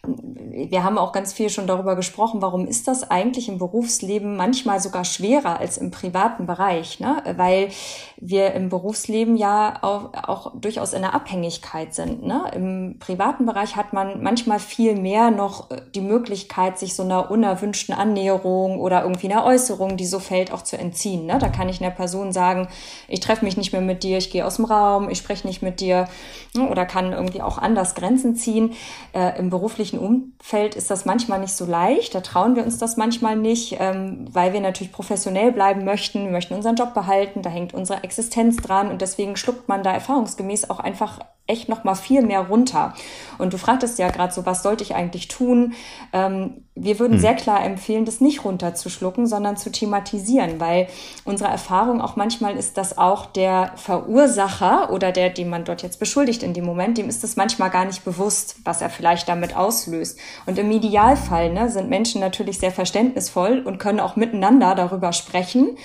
wir 0.07 0.85
haben 0.85 0.97
auch 0.97 1.13
ganz 1.13 1.33
viel 1.33 1.51
schon 1.51 1.67
darüber 1.67 1.97
gesprochen, 1.97 2.41
warum 2.41 2.67
ist 2.67 2.89
das 2.89 3.11
eigentlich 3.11 3.49
im 3.49 3.59
Berufsleben 3.59 4.37
manchmal 4.37 4.81
sogar 4.81 5.05
schwerer 5.05 5.59
als 5.61 5.77
im 5.77 5.91
privaten 5.91 6.47
Bereich, 6.47 6.99
ne? 6.99 7.23
weil 7.37 7.69
wir 8.17 8.55
im 8.55 8.71
Berufsleben 8.71 9.37
ja 9.37 9.75
auch, 9.83 10.15
auch 10.15 10.53
durchaus 10.59 10.95
in 10.95 11.03
der 11.03 11.15
Abhängigkeit 11.15 11.95
sind. 11.95 12.25
Ne? 12.27 12.51
Im 12.55 12.97
privaten 12.99 13.45
Bereich 13.45 13.77
hat 13.77 13.93
man 13.93 14.23
manchmal 14.23 14.59
viel 14.59 14.97
mehr 14.97 15.31
noch 15.31 15.71
äh, 15.71 15.83
die 15.95 16.01
Möglichkeit, 16.01 16.79
sich 16.79 16.95
so 16.95 17.03
einer 17.03 17.31
unerwünschten 17.31 17.95
Annäherung 17.95 18.81
oder 18.81 19.03
irgendwie 19.03 19.31
einer 19.31 19.45
Äußerung, 19.45 19.99
die 19.99 20.07
so 20.07 20.19
fällt, 20.19 20.53
auch 20.53 20.63
zu 20.63 20.79
entziehen. 20.79 21.27
Ne? 21.27 21.39
Da 21.39 21.49
kann 21.49 21.69
ich 21.69 21.83
einer 21.83 21.95
Person 21.95 22.33
sagen, 22.33 22.69
ich 23.09 23.21
treffe 23.21 23.45
mich 23.45 23.59
nicht 23.59 23.73
mehr 23.73 23.83
mit 23.83 24.03
dir, 24.03 24.17
ich 24.17 24.31
gehe 24.31 24.47
aus 24.47 24.57
dem 24.57 24.65
Raum, 24.65 25.11
ich 25.11 25.19
spreche 25.19 25.47
nicht 25.47 25.63
mit 25.63 25.81
dir 25.81 26.09
ne? 26.55 26.69
oder 26.69 26.87
kann 26.87 27.13
irgendwie 27.13 27.43
auch 27.43 27.59
anders 27.59 27.95
Grenzen 27.95 28.37
ziehen. 28.37 28.73
Äh, 29.13 29.39
Im 29.39 29.51
beruflichen 29.51 29.96
beruflichen 29.97 30.33
Umfeld 30.39 30.75
ist 30.75 30.91
das 30.91 31.05
manchmal 31.05 31.41
nicht 31.41 31.55
so 31.55 31.65
leicht. 31.65 32.15
Da 32.15 32.21
trauen 32.21 32.57
wir 32.57 32.65
uns 32.65 32.79
das 32.79 32.97
manchmal 32.97 33.37
nicht, 33.37 33.77
ähm, 33.79 34.27
weil 34.31 34.53
wir 34.53 34.61
natürlich 34.61 34.93
professionell 34.93 35.53
bleiben 35.53 35.85
möchten. 35.85 36.25
Wir 36.25 36.31
möchten 36.31 36.55
unseren 36.55 36.77
Job 36.77 36.95
behalten. 36.95 37.43
Da 37.43 37.51
hängt 37.51 37.75
unsere 37.75 38.03
Existenz 38.05 38.57
dran. 38.57 38.91
Und 38.91 39.03
deswegen 39.03 39.37
schluckt 39.37 39.69
man 39.69 39.83
da 39.83 39.93
erfahrungsgemäß 39.93 40.71
auch 40.71 40.81
einfach 40.81 41.21
echt 41.47 41.69
noch 41.69 41.85
mal 41.85 41.95
viel 41.95 42.23
mehr 42.23 42.41
runter. 42.41 42.95
Und 43.39 43.53
du 43.53 43.59
fragtest 43.59 43.99
ja 43.99 44.11
gerade 44.11 44.33
so, 44.33 44.47
was 44.47 44.63
sollte 44.63 44.83
ich 44.83 44.95
eigentlich 44.95 45.29
tun? 45.29 45.75
Ähm, 46.13 46.66
wir 46.79 46.99
würden 46.99 47.15
hm. 47.15 47.21
sehr 47.21 47.35
klar 47.35 47.65
empfehlen, 47.65 48.05
das 48.05 48.21
nicht 48.21 48.45
runterzuschlucken, 48.45 49.27
sondern 49.27 49.57
zu 49.57 49.73
thematisieren, 49.73 50.61
weil 50.61 50.89
unsere 51.25 51.51
Erfahrung 51.51 52.03
auch 52.03 52.17
manchmal 52.17 52.57
ist, 52.57 52.77
dass 52.77 52.99
auch 52.99 53.27
der 53.27 53.73
Verursacher 53.77 54.93
oder 54.93 55.11
der, 55.11 55.31
den 55.31 55.49
man 55.49 55.65
dort 55.65 55.83
jetzt 55.83 55.99
beschuldigt 55.99 56.43
in 56.43 56.53
dem 56.53 56.67
Moment, 56.67 56.99
dem 56.99 57.09
ist 57.09 57.25
es 57.25 57.37
manchmal 57.37 57.71
gar 57.71 57.87
nicht 57.87 58.05
bewusst, 58.05 58.57
was 58.63 58.83
er 58.83 58.91
vielleicht 58.91 59.27
damit 59.29 59.57
auslöst. 59.57 60.19
Und 60.45 60.59
im 60.59 60.71
Idealfall 60.71 61.51
ne, 61.51 61.71
sind 61.71 61.89
Menschen 61.89 62.21
natürlich 62.21 62.59
sehr 62.59 62.73
verständnisvoll 62.73 63.63
und 63.65 63.79
können 63.79 63.99
auch 63.99 64.17
miteinander 64.17 64.75
darüber 64.75 65.15
sprechen 65.15 65.79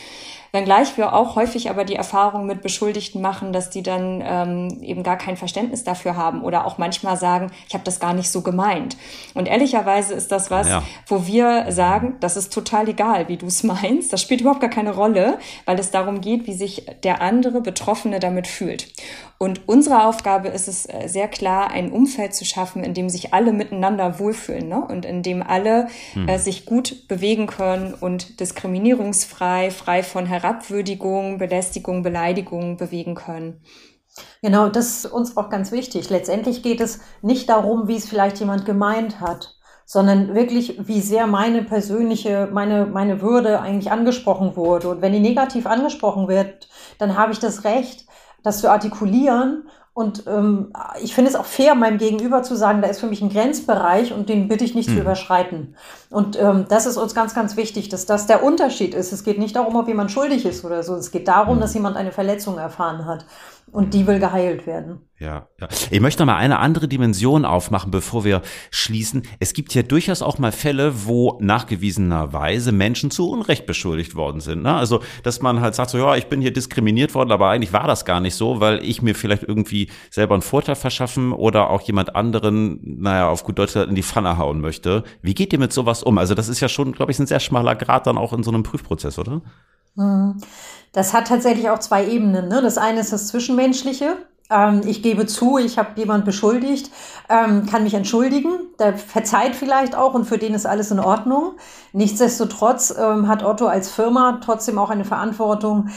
Wenngleich 0.51 0.97
wir 0.97 1.13
auch 1.13 1.35
häufig 1.35 1.69
aber 1.69 1.85
die 1.85 1.95
Erfahrung 1.95 2.45
mit 2.45 2.61
Beschuldigten 2.61 3.21
machen, 3.21 3.53
dass 3.53 3.69
die 3.69 3.83
dann 3.83 4.21
ähm, 4.25 4.81
eben 4.81 5.01
gar 5.01 5.17
kein 5.17 5.37
Verständnis 5.37 5.83
dafür 5.83 6.17
haben 6.17 6.43
oder 6.43 6.65
auch 6.65 6.77
manchmal 6.77 7.15
sagen, 7.15 7.51
ich 7.67 7.73
habe 7.73 7.85
das 7.85 7.99
gar 7.99 8.13
nicht 8.13 8.29
so 8.29 8.41
gemeint. 8.41 8.97
Und 9.33 9.47
ehrlicherweise 9.47 10.13
ist 10.13 10.31
das 10.31 10.51
was, 10.51 10.67
ja. 10.67 10.83
wo 11.07 11.25
wir 11.25 11.71
sagen, 11.71 12.17
das 12.19 12.35
ist 12.35 12.51
total 12.51 12.89
egal, 12.89 13.29
wie 13.29 13.37
du 13.37 13.45
es 13.45 13.63
meinst. 13.63 14.11
Das 14.11 14.21
spielt 14.21 14.41
überhaupt 14.41 14.61
gar 14.61 14.69
keine 14.69 14.93
Rolle, 14.93 15.37
weil 15.65 15.79
es 15.79 15.91
darum 15.91 16.19
geht, 16.19 16.47
wie 16.47 16.53
sich 16.53 16.85
der 17.03 17.21
andere 17.21 17.61
Betroffene 17.61 18.19
damit 18.19 18.47
fühlt. 18.47 18.87
Und 19.41 19.67
unsere 19.67 20.05
Aufgabe 20.05 20.49
ist 20.49 20.67
es 20.67 20.85
äh, 20.85 21.07
sehr 21.07 21.27
klar, 21.27 21.71
ein 21.71 21.91
Umfeld 21.91 22.35
zu 22.35 22.45
schaffen, 22.45 22.83
in 22.83 22.93
dem 22.93 23.09
sich 23.09 23.33
alle 23.33 23.53
miteinander 23.53 24.19
wohlfühlen 24.19 24.69
ne? 24.69 24.85
und 24.87 25.03
in 25.03 25.23
dem 25.23 25.41
alle 25.41 25.87
hm. 26.13 26.27
äh, 26.27 26.37
sich 26.37 26.65
gut 26.67 27.07
bewegen 27.07 27.47
können 27.47 27.95
und 27.95 28.39
diskriminierungsfrei, 28.39 29.71
frei 29.71 30.03
von 30.03 30.27
Herabwürdigung, 30.41 31.37
Belästigung, 31.37 32.03
Beleidigung 32.03 32.77
bewegen 32.77 33.15
können. 33.15 33.61
Genau, 34.41 34.67
das 34.69 34.87
ist 34.87 35.05
uns 35.05 35.37
auch 35.37 35.49
ganz 35.49 35.71
wichtig. 35.71 36.09
Letztendlich 36.09 36.63
geht 36.63 36.81
es 36.81 36.99
nicht 37.21 37.49
darum, 37.49 37.87
wie 37.87 37.95
es 37.95 38.09
vielleicht 38.09 38.39
jemand 38.39 38.65
gemeint 38.65 39.21
hat, 39.21 39.55
sondern 39.85 40.35
wirklich, 40.35 40.87
wie 40.87 41.01
sehr 41.01 41.27
meine 41.27 41.63
persönliche, 41.63 42.49
meine, 42.51 42.85
meine 42.85 43.21
Würde 43.21 43.61
eigentlich 43.61 43.91
angesprochen 43.91 44.55
wurde. 44.55 44.89
Und 44.89 45.01
wenn 45.01 45.13
die 45.13 45.19
negativ 45.19 45.65
angesprochen 45.65 46.27
wird, 46.27 46.67
dann 46.97 47.17
habe 47.17 47.31
ich 47.31 47.39
das 47.39 47.63
Recht, 47.63 48.05
das 48.43 48.59
zu 48.59 48.69
artikulieren. 48.69 49.69
Und 49.93 50.25
ähm, 50.25 50.71
ich 51.01 51.13
finde 51.13 51.29
es 51.29 51.35
auch 51.35 51.45
fair, 51.45 51.75
meinem 51.75 51.97
Gegenüber 51.97 52.43
zu 52.43 52.55
sagen, 52.55 52.81
da 52.81 52.87
ist 52.87 53.01
für 53.01 53.07
mich 53.07 53.21
ein 53.21 53.29
Grenzbereich 53.29 54.13
und 54.13 54.29
den 54.29 54.47
bitte 54.47 54.63
ich 54.63 54.73
nicht 54.73 54.89
mhm. 54.89 54.95
zu 54.95 54.99
überschreiten. 55.01 55.75
Und 56.09 56.39
ähm, 56.39 56.65
das 56.69 56.85
ist 56.85 56.95
uns 56.95 57.13
ganz, 57.13 57.35
ganz 57.35 57.57
wichtig, 57.57 57.89
dass 57.89 58.05
das 58.05 58.25
der 58.25 58.41
Unterschied 58.41 58.93
ist. 58.93 59.11
Es 59.11 59.25
geht 59.25 59.37
nicht 59.37 59.57
darum, 59.57 59.75
ob 59.75 59.89
jemand 59.89 60.11
schuldig 60.11 60.45
ist 60.45 60.63
oder 60.63 60.83
so. 60.83 60.95
Es 60.95 61.11
geht 61.11 61.27
darum, 61.27 61.57
mhm. 61.57 61.61
dass 61.61 61.73
jemand 61.73 61.97
eine 61.97 62.13
Verletzung 62.13 62.57
erfahren 62.57 63.05
hat 63.05 63.25
und 63.71 63.93
die 63.93 64.05
will 64.05 64.19
geheilt 64.19 64.67
werden. 64.67 64.99
Ja, 65.17 65.47
ja. 65.59 65.67
Ich 65.91 65.99
möchte 65.99 66.23
noch 66.23 66.33
mal 66.33 66.37
eine 66.37 66.57
andere 66.59 66.87
Dimension 66.87 67.45
aufmachen, 67.45 67.91
bevor 67.91 68.23
wir 68.25 68.41
schließen. 68.71 69.21
Es 69.39 69.53
gibt 69.53 69.73
ja 69.75 69.83
durchaus 69.83 70.23
auch 70.23 70.39
mal 70.39 70.51
Fälle, 70.51 71.05
wo 71.05 71.37
nachgewiesenerweise 71.39 72.71
Menschen 72.71 73.11
zu 73.11 73.29
Unrecht 73.29 73.67
beschuldigt 73.67 74.15
worden 74.15 74.41
sind. 74.41 74.63
Ne? 74.63 74.73
Also, 74.73 75.01
dass 75.21 75.41
man 75.41 75.61
halt 75.61 75.75
sagt, 75.75 75.91
so, 75.91 75.99
ja, 75.99 76.15
ich 76.15 76.25
bin 76.25 76.41
hier 76.41 76.51
diskriminiert 76.51 77.13
worden, 77.13 77.31
aber 77.31 77.49
eigentlich 77.49 77.71
war 77.71 77.85
das 77.85 78.03
gar 78.03 78.19
nicht 78.19 78.33
so, 78.33 78.59
weil 78.59 78.83
ich 78.83 79.03
mir 79.03 79.13
vielleicht 79.13 79.43
irgendwie 79.43 79.89
selber 80.09 80.33
einen 80.33 80.41
Vorteil 80.41 80.75
verschaffen 80.75 81.33
oder 81.33 81.69
auch 81.69 81.81
jemand 81.81 82.15
anderen, 82.15 82.79
naja, 82.83 83.29
auf 83.29 83.43
gut 83.43 83.59
Deutsch 83.59 83.75
in 83.75 83.95
die 83.95 84.03
Pfanne 84.03 84.39
hauen 84.39 84.59
möchte. 84.59 85.03
Wie 85.21 85.35
geht 85.35 85.53
ihr 85.53 85.59
mit 85.59 85.71
sowas 85.71 86.01
um? 86.01 86.17
Also, 86.17 86.33
das 86.33 86.49
ist 86.49 86.61
ja 86.61 86.67
schon, 86.67 86.93
glaube 86.93 87.11
ich, 87.11 87.19
ein 87.19 87.27
sehr 87.27 87.39
schmaler 87.39 87.75
Grad 87.75 88.07
dann 88.07 88.17
auch 88.17 88.33
in 88.33 88.41
so 88.41 88.49
einem 88.49 88.63
Prüfprozess, 88.63 89.19
oder? 89.19 89.43
Mhm. 89.95 90.37
Das 90.93 91.13
hat 91.13 91.27
tatsächlich 91.27 91.69
auch 91.69 91.79
zwei 91.79 92.05
Ebenen. 92.07 92.47
Ne? 92.47 92.61
Das 92.61 92.77
eine 92.77 92.99
ist 92.99 93.13
das 93.13 93.27
Zwischenmenschliche. 93.27 94.17
Ähm, 94.49 94.81
ich 94.85 95.01
gebe 95.01 95.25
zu, 95.25 95.57
ich 95.57 95.77
habe 95.77 95.91
jemand 95.95 96.25
beschuldigt, 96.25 96.91
ähm, 97.29 97.65
kann 97.65 97.83
mich 97.83 97.93
entschuldigen, 97.93 98.51
der 98.79 98.97
verzeiht 98.97 99.55
vielleicht 99.55 99.95
auch 99.95 100.13
und 100.13 100.25
für 100.25 100.37
den 100.37 100.53
ist 100.53 100.65
alles 100.65 100.91
in 100.91 100.99
Ordnung. 100.99 101.53
Nichtsdestotrotz 101.93 102.93
ähm, 102.97 103.27
hat 103.27 103.43
Otto 103.43 103.67
als 103.67 103.89
Firma 103.89 104.39
trotzdem 104.43 104.77
auch 104.77 104.89
eine 104.89 105.05
Verantwortung, 105.05 105.89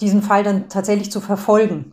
diesen 0.00 0.22
Fall 0.22 0.44
dann 0.44 0.68
tatsächlich 0.68 1.10
zu 1.10 1.20
verfolgen. 1.20 1.92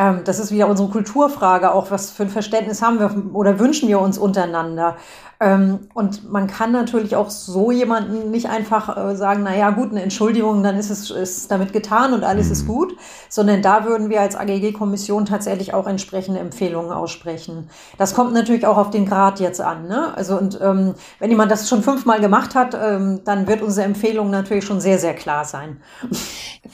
Ähm, 0.00 0.22
das 0.24 0.38
ist 0.38 0.50
wieder 0.50 0.66
unsere 0.66 0.88
Kulturfrage, 0.88 1.72
auch 1.72 1.90
was 1.90 2.10
für 2.10 2.22
ein 2.22 2.30
Verständnis 2.30 2.80
haben 2.80 2.98
wir 2.98 3.34
oder 3.34 3.58
wünschen 3.58 3.86
wir 3.86 4.00
uns 4.00 4.16
untereinander. 4.16 4.96
Ähm, 5.42 5.88
und 5.94 6.30
man 6.30 6.46
kann 6.48 6.70
natürlich 6.70 7.16
auch 7.16 7.30
so 7.30 7.70
jemanden 7.70 8.30
nicht 8.30 8.50
einfach 8.50 8.94
äh, 8.94 9.16
sagen, 9.16 9.40
na 9.42 9.56
ja, 9.56 9.70
gut, 9.70 9.90
eine 9.90 10.02
Entschuldigung, 10.02 10.62
dann 10.62 10.76
ist 10.76 10.90
es 10.90 11.10
ist 11.10 11.50
damit 11.50 11.72
getan 11.72 12.12
und 12.12 12.24
alles 12.24 12.50
ist 12.50 12.64
mhm. 12.64 12.68
gut, 12.68 12.96
sondern 13.30 13.62
da 13.62 13.86
würden 13.86 14.10
wir 14.10 14.20
als 14.20 14.36
AGG-Kommission 14.36 15.24
tatsächlich 15.24 15.72
auch 15.72 15.86
entsprechende 15.86 16.40
Empfehlungen 16.40 16.92
aussprechen. 16.92 17.70
Das 17.96 18.14
kommt 18.14 18.34
natürlich 18.34 18.66
auch 18.66 18.76
auf 18.76 18.90
den 18.90 19.06
Grad 19.06 19.40
jetzt 19.40 19.62
an. 19.62 19.88
Ne? 19.88 20.12
Also 20.14 20.38
und 20.38 20.60
ähm, 20.60 20.94
wenn 21.20 21.30
jemand 21.30 21.50
das 21.50 21.70
schon 21.70 21.82
fünfmal 21.82 22.20
gemacht 22.20 22.54
hat, 22.54 22.74
ähm, 22.74 23.20
dann 23.24 23.46
wird 23.46 23.62
unsere 23.62 23.86
Empfehlung 23.86 24.28
natürlich 24.28 24.64
schon 24.64 24.80
sehr, 24.80 24.98
sehr 24.98 25.14
klar 25.14 25.46
sein. 25.46 25.80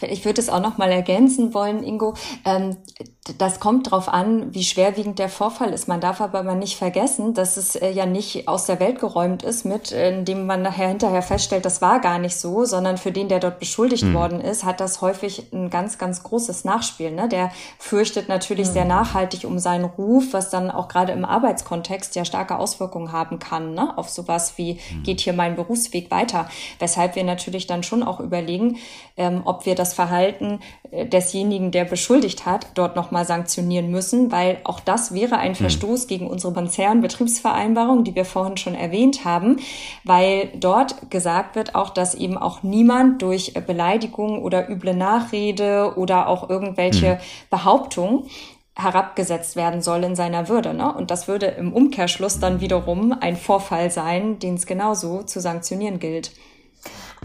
Ich 0.00 0.24
würde 0.24 0.40
es 0.40 0.48
auch 0.48 0.60
noch 0.60 0.76
mal 0.76 0.90
ergänzen 0.90 1.54
wollen, 1.54 1.82
Ingo. 1.82 2.14
Das 3.38 3.60
kommt 3.60 3.88
darauf 3.88 4.08
an, 4.08 4.54
wie 4.54 4.64
schwerwiegend 4.64 5.18
der 5.18 5.28
Vorfall 5.28 5.70
ist. 5.70 5.88
Man 5.88 6.00
darf 6.00 6.20
aber 6.20 6.42
nicht 6.54 6.76
vergessen, 6.76 7.34
dass 7.34 7.56
es 7.56 7.76
äh, 7.76 7.90
ja 7.90 8.06
nicht 8.06 8.48
aus 8.48 8.66
der 8.66 8.80
Welt 8.80 9.00
geräumt 9.00 9.42
ist, 9.42 9.64
mit 9.64 9.92
indem 9.92 10.46
man 10.46 10.62
nachher 10.62 10.88
hinterher 10.88 11.22
feststellt, 11.22 11.64
das 11.64 11.82
war 11.82 12.00
gar 12.00 12.18
nicht 12.18 12.36
so, 12.36 12.64
sondern 12.64 12.98
für 12.98 13.12
den, 13.12 13.28
der 13.28 13.40
dort 13.40 13.58
beschuldigt 13.58 14.04
mhm. 14.04 14.14
worden 14.14 14.40
ist, 14.40 14.64
hat 14.64 14.80
das 14.80 15.00
häufig 15.00 15.52
ein 15.52 15.70
ganz, 15.70 15.98
ganz 15.98 16.22
großes 16.22 16.64
Nachspiel. 16.64 17.10
Ne? 17.10 17.28
Der 17.28 17.50
fürchtet 17.78 18.28
natürlich 18.28 18.68
mhm. 18.68 18.72
sehr 18.72 18.84
nachhaltig 18.84 19.44
um 19.44 19.58
seinen 19.58 19.84
Ruf, 19.84 20.32
was 20.32 20.50
dann 20.50 20.70
auch 20.70 20.88
gerade 20.88 21.12
im 21.12 21.24
Arbeitskontext 21.24 22.14
ja 22.16 22.24
starke 22.24 22.58
Auswirkungen 22.58 23.12
haben 23.12 23.38
kann 23.38 23.74
ne? 23.74 23.96
auf 23.96 24.08
sowas 24.08 24.54
wie, 24.56 24.74
mhm. 24.74 25.02
geht 25.02 25.20
hier 25.20 25.32
mein 25.32 25.56
Berufsweg 25.56 26.10
weiter? 26.10 26.48
Weshalb 26.78 27.16
wir 27.16 27.24
natürlich 27.24 27.66
dann 27.66 27.82
schon 27.82 28.02
auch 28.02 28.20
überlegen, 28.20 28.76
ähm, 29.16 29.42
ob 29.44 29.66
wir 29.66 29.74
das 29.74 29.94
Verhalten 29.94 30.60
äh, 30.90 31.06
desjenigen, 31.06 31.70
der 31.70 31.84
beschuldigt 31.84 32.46
hat, 32.46 32.66
dort 32.74 32.96
nochmal 32.96 33.15
nochmal 33.16 33.24
sanktionieren 33.24 33.90
müssen, 33.90 34.30
weil 34.30 34.58
auch 34.64 34.78
das 34.78 35.14
wäre 35.14 35.38
ein 35.38 35.54
hm. 35.54 35.56
Verstoß 35.56 36.04
mhm. 36.04 36.08
gegen 36.08 36.26
unsere 36.26 36.52
Konzernbetriebsvereinbarung, 36.52 38.04
die 38.04 38.14
wir 38.14 38.26
vorhin 38.26 38.58
schon 38.58 38.74
erwähnt 38.74 39.24
haben, 39.24 39.56
weil 40.04 40.50
dort 40.54 41.10
gesagt 41.10 41.56
wird 41.56 41.74
auch, 41.74 41.88
dass 41.90 42.14
eben 42.14 42.36
auch 42.36 42.62
niemand 42.62 43.22
durch 43.22 43.54
Beleidigung 43.66 44.42
oder 44.42 44.68
üble 44.68 44.94
Nachrede 44.94 45.94
oder 45.96 46.28
auch 46.28 46.50
irgendwelche 46.50 47.14
mhm. 47.14 47.18
Behauptungen 47.50 48.24
herabgesetzt 48.78 49.56
werden 49.56 49.80
soll 49.80 50.04
in 50.04 50.14
seiner 50.14 50.50
Würde. 50.50 50.74
Ne? 50.74 50.92
Und 50.92 51.10
das 51.10 51.28
würde 51.28 51.46
im 51.46 51.72
Umkehrschluss 51.72 52.38
dann 52.38 52.60
wiederum 52.60 53.16
ein 53.18 53.36
Vorfall 53.36 53.90
sein, 53.90 54.38
den 54.38 54.56
es 54.56 54.66
genauso 54.66 55.22
zu 55.22 55.40
sanktionieren 55.40 55.98
gilt. 55.98 56.32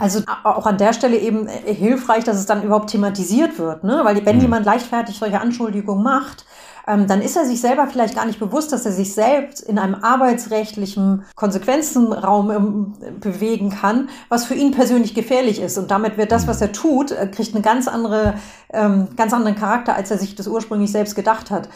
Also 0.02 0.22
auch 0.44 0.66
an 0.66 0.80
der 0.80 0.94
Stelle 0.94 1.18
eben 1.18 1.48
äh, 1.48 1.74
hilfreich, 1.74 2.24
dass 2.24 2.38
es 2.38 2.48
dann 2.48 2.64
überhaupt 2.64 2.90
thematisiert 2.90 3.60
wird, 3.60 3.84
ne? 3.84 4.02
Weil 4.04 4.26
wenn 4.26 4.38
mhm. 4.38 4.42
jemand 4.42 4.66
leichtfertig 4.66 5.18
solche 5.20 5.40
Anschuldigungen 5.40 6.04
macht, 6.04 6.46
ähm, 6.88 7.06
dann 7.06 7.22
ist 7.22 7.38
er 7.38 7.46
sich 7.46 7.62
selber 7.62 7.86
vielleicht 7.86 8.16
gar 8.16 8.26
nicht 8.26 8.40
bewusst, 8.40 8.72
dass 8.72 8.86
er 8.86 8.92
sich 8.92 9.14
selbst 9.14 9.62
in 9.62 9.78
einem 9.78 9.96
arbeitsrechtlichen 9.96 11.24
Konsequenzenraum 11.36 12.50
ähm, 12.50 12.94
bewegen 13.20 13.70
kann, 13.70 14.10
was 14.30 14.46
für 14.46 14.56
ihn 14.56 14.72
persönlich 14.72 15.14
gefährlich 15.14 15.62
ist. 15.62 15.78
Und 15.78 15.92
damit 15.92 16.18
wird 16.18 16.32
das, 16.32 16.48
was 16.48 16.62
er 16.62 16.72
tut, 16.72 17.12
äh, 17.12 17.28
kriegt 17.28 17.54
einen 17.54 17.64
ganz 17.64 17.88
andere, 17.88 18.34
ähm, 18.74 19.10
ganz 19.16 19.34
anderen 19.34 19.56
Charakter, 19.56 19.96
als 19.96 20.10
er 20.10 20.18
sich 20.18 20.34
das 20.34 20.48
ursprünglich 20.48 20.92
selbst 20.92 21.16
gedacht 21.16 21.52
hat. 21.52 21.70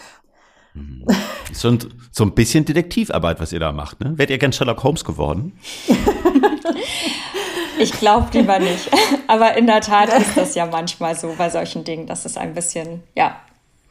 Mhm. 0.76 1.06
So, 1.52 1.78
so 2.12 2.24
ein 2.24 2.34
bisschen 2.34 2.66
Detektivarbeit, 2.66 3.40
was 3.40 3.54
ihr 3.54 3.60
da 3.60 3.72
macht, 3.72 4.02
ne? 4.02 4.18
Werdet 4.18 4.32
ihr 4.32 4.38
gern 4.38 4.54
Sherlock 4.54 4.84
Holmes 4.84 5.04
geworden? 5.04 5.54
Ich 7.78 7.92
glaube 7.92 8.28
lieber 8.32 8.60
nicht. 8.60 8.90
Aber 9.28 9.58
in 9.58 9.68
der 9.68 9.82
Tat 9.82 10.10
ist 10.18 10.38
das 10.38 10.56
ja 10.56 10.66
manchmal 10.66 11.16
so 11.16 11.36
bei 11.38 11.50
solchen 11.50 11.84
Dingen, 11.84 12.08
dass 12.08 12.26
es 12.26 12.38
ein 12.38 12.54
bisschen, 12.54 13.04
ja, 13.16 13.36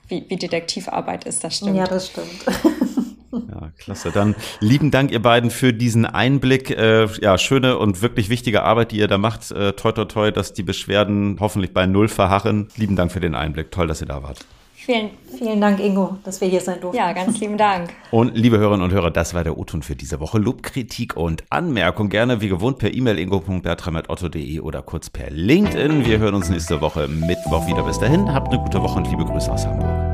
wie, 0.09 0.25
wie 0.29 0.37
Detektivarbeit 0.37 1.25
ist, 1.25 1.45
das 1.45 1.57
stimmt. 1.57 1.76
Ja, 1.76 1.87
das 1.87 2.09
stimmt. 2.09 2.45
Ja, 3.50 3.73
klasse. 3.79 4.12
Dann 4.12 4.37
lieben 4.61 4.93
Dank 4.93 5.11
ihr 5.11 5.21
beiden 5.21 5.50
für 5.50 5.73
diesen 5.73 6.07
Einblick. 6.07 6.71
Äh, 6.71 7.09
ja, 7.21 7.37
schöne 7.37 7.79
und 7.79 8.00
wirklich 8.00 8.29
wichtige 8.29 8.62
Arbeit, 8.62 8.93
die 8.93 8.99
ihr 8.99 9.09
da 9.09 9.19
macht. 9.19 9.50
Äh, 9.50 9.73
toi, 9.73 9.91
toi, 9.91 10.05
toi, 10.05 10.31
dass 10.31 10.53
die 10.53 10.62
Beschwerden 10.62 11.38
hoffentlich 11.41 11.75
bei 11.75 11.85
Null 11.87 12.07
verharren. 12.07 12.69
Lieben 12.76 12.95
Dank 12.95 13.11
für 13.11 13.19
den 13.19 13.35
Einblick. 13.35 13.73
Toll, 13.73 13.88
dass 13.88 14.00
ihr 14.00 14.07
da 14.07 14.23
wart. 14.23 14.47
Vielen, 14.85 15.12
vielen 15.38 15.62
Dank, 15.62 15.81
Ingo, 15.81 16.19
dass 16.25 16.43
wir 16.43 16.49
hier 16.49 16.61
sein 16.61 16.79
durften. 16.79 16.99
Ja, 16.99 17.14
ganz 17.14 17.41
lieben 17.41 17.57
Dank. 17.57 17.88
Und 18.11 18.37
liebe 18.37 18.59
Hörerinnen 18.59 18.85
und 18.85 18.93
Hörer, 18.93 19.11
das 19.11 19.33
war 19.33 19.43
der 19.43 19.57
O-Ton 19.57 19.83
für 19.83 19.97
diese 19.97 20.21
Woche. 20.21 20.37
Lob, 20.37 20.62
Kritik 20.62 21.17
und 21.17 21.43
Anmerkung 21.49 22.11
gerne 22.11 22.43
wie 22.43 22.49
gewohnt 22.49 22.76
per 22.79 22.93
E-Mail 22.93 23.19
ingo.bertram.otto.de 23.19 24.61
oder 24.61 24.83
kurz 24.83 25.09
per 25.09 25.31
LinkedIn. 25.31 26.05
Wir 26.05 26.19
hören 26.19 26.35
uns 26.35 26.50
nächste 26.50 26.83
Woche 26.83 27.09
Mittwoch 27.09 27.67
wieder. 27.67 27.83
Bis 27.83 27.99
dahin, 27.99 28.31
habt 28.31 28.53
eine 28.53 28.62
gute 28.62 28.83
Woche 28.83 28.99
und 28.99 29.11
liebe 29.11 29.25
Grüße 29.25 29.50
aus 29.50 29.67
Hamburg. 29.67 30.13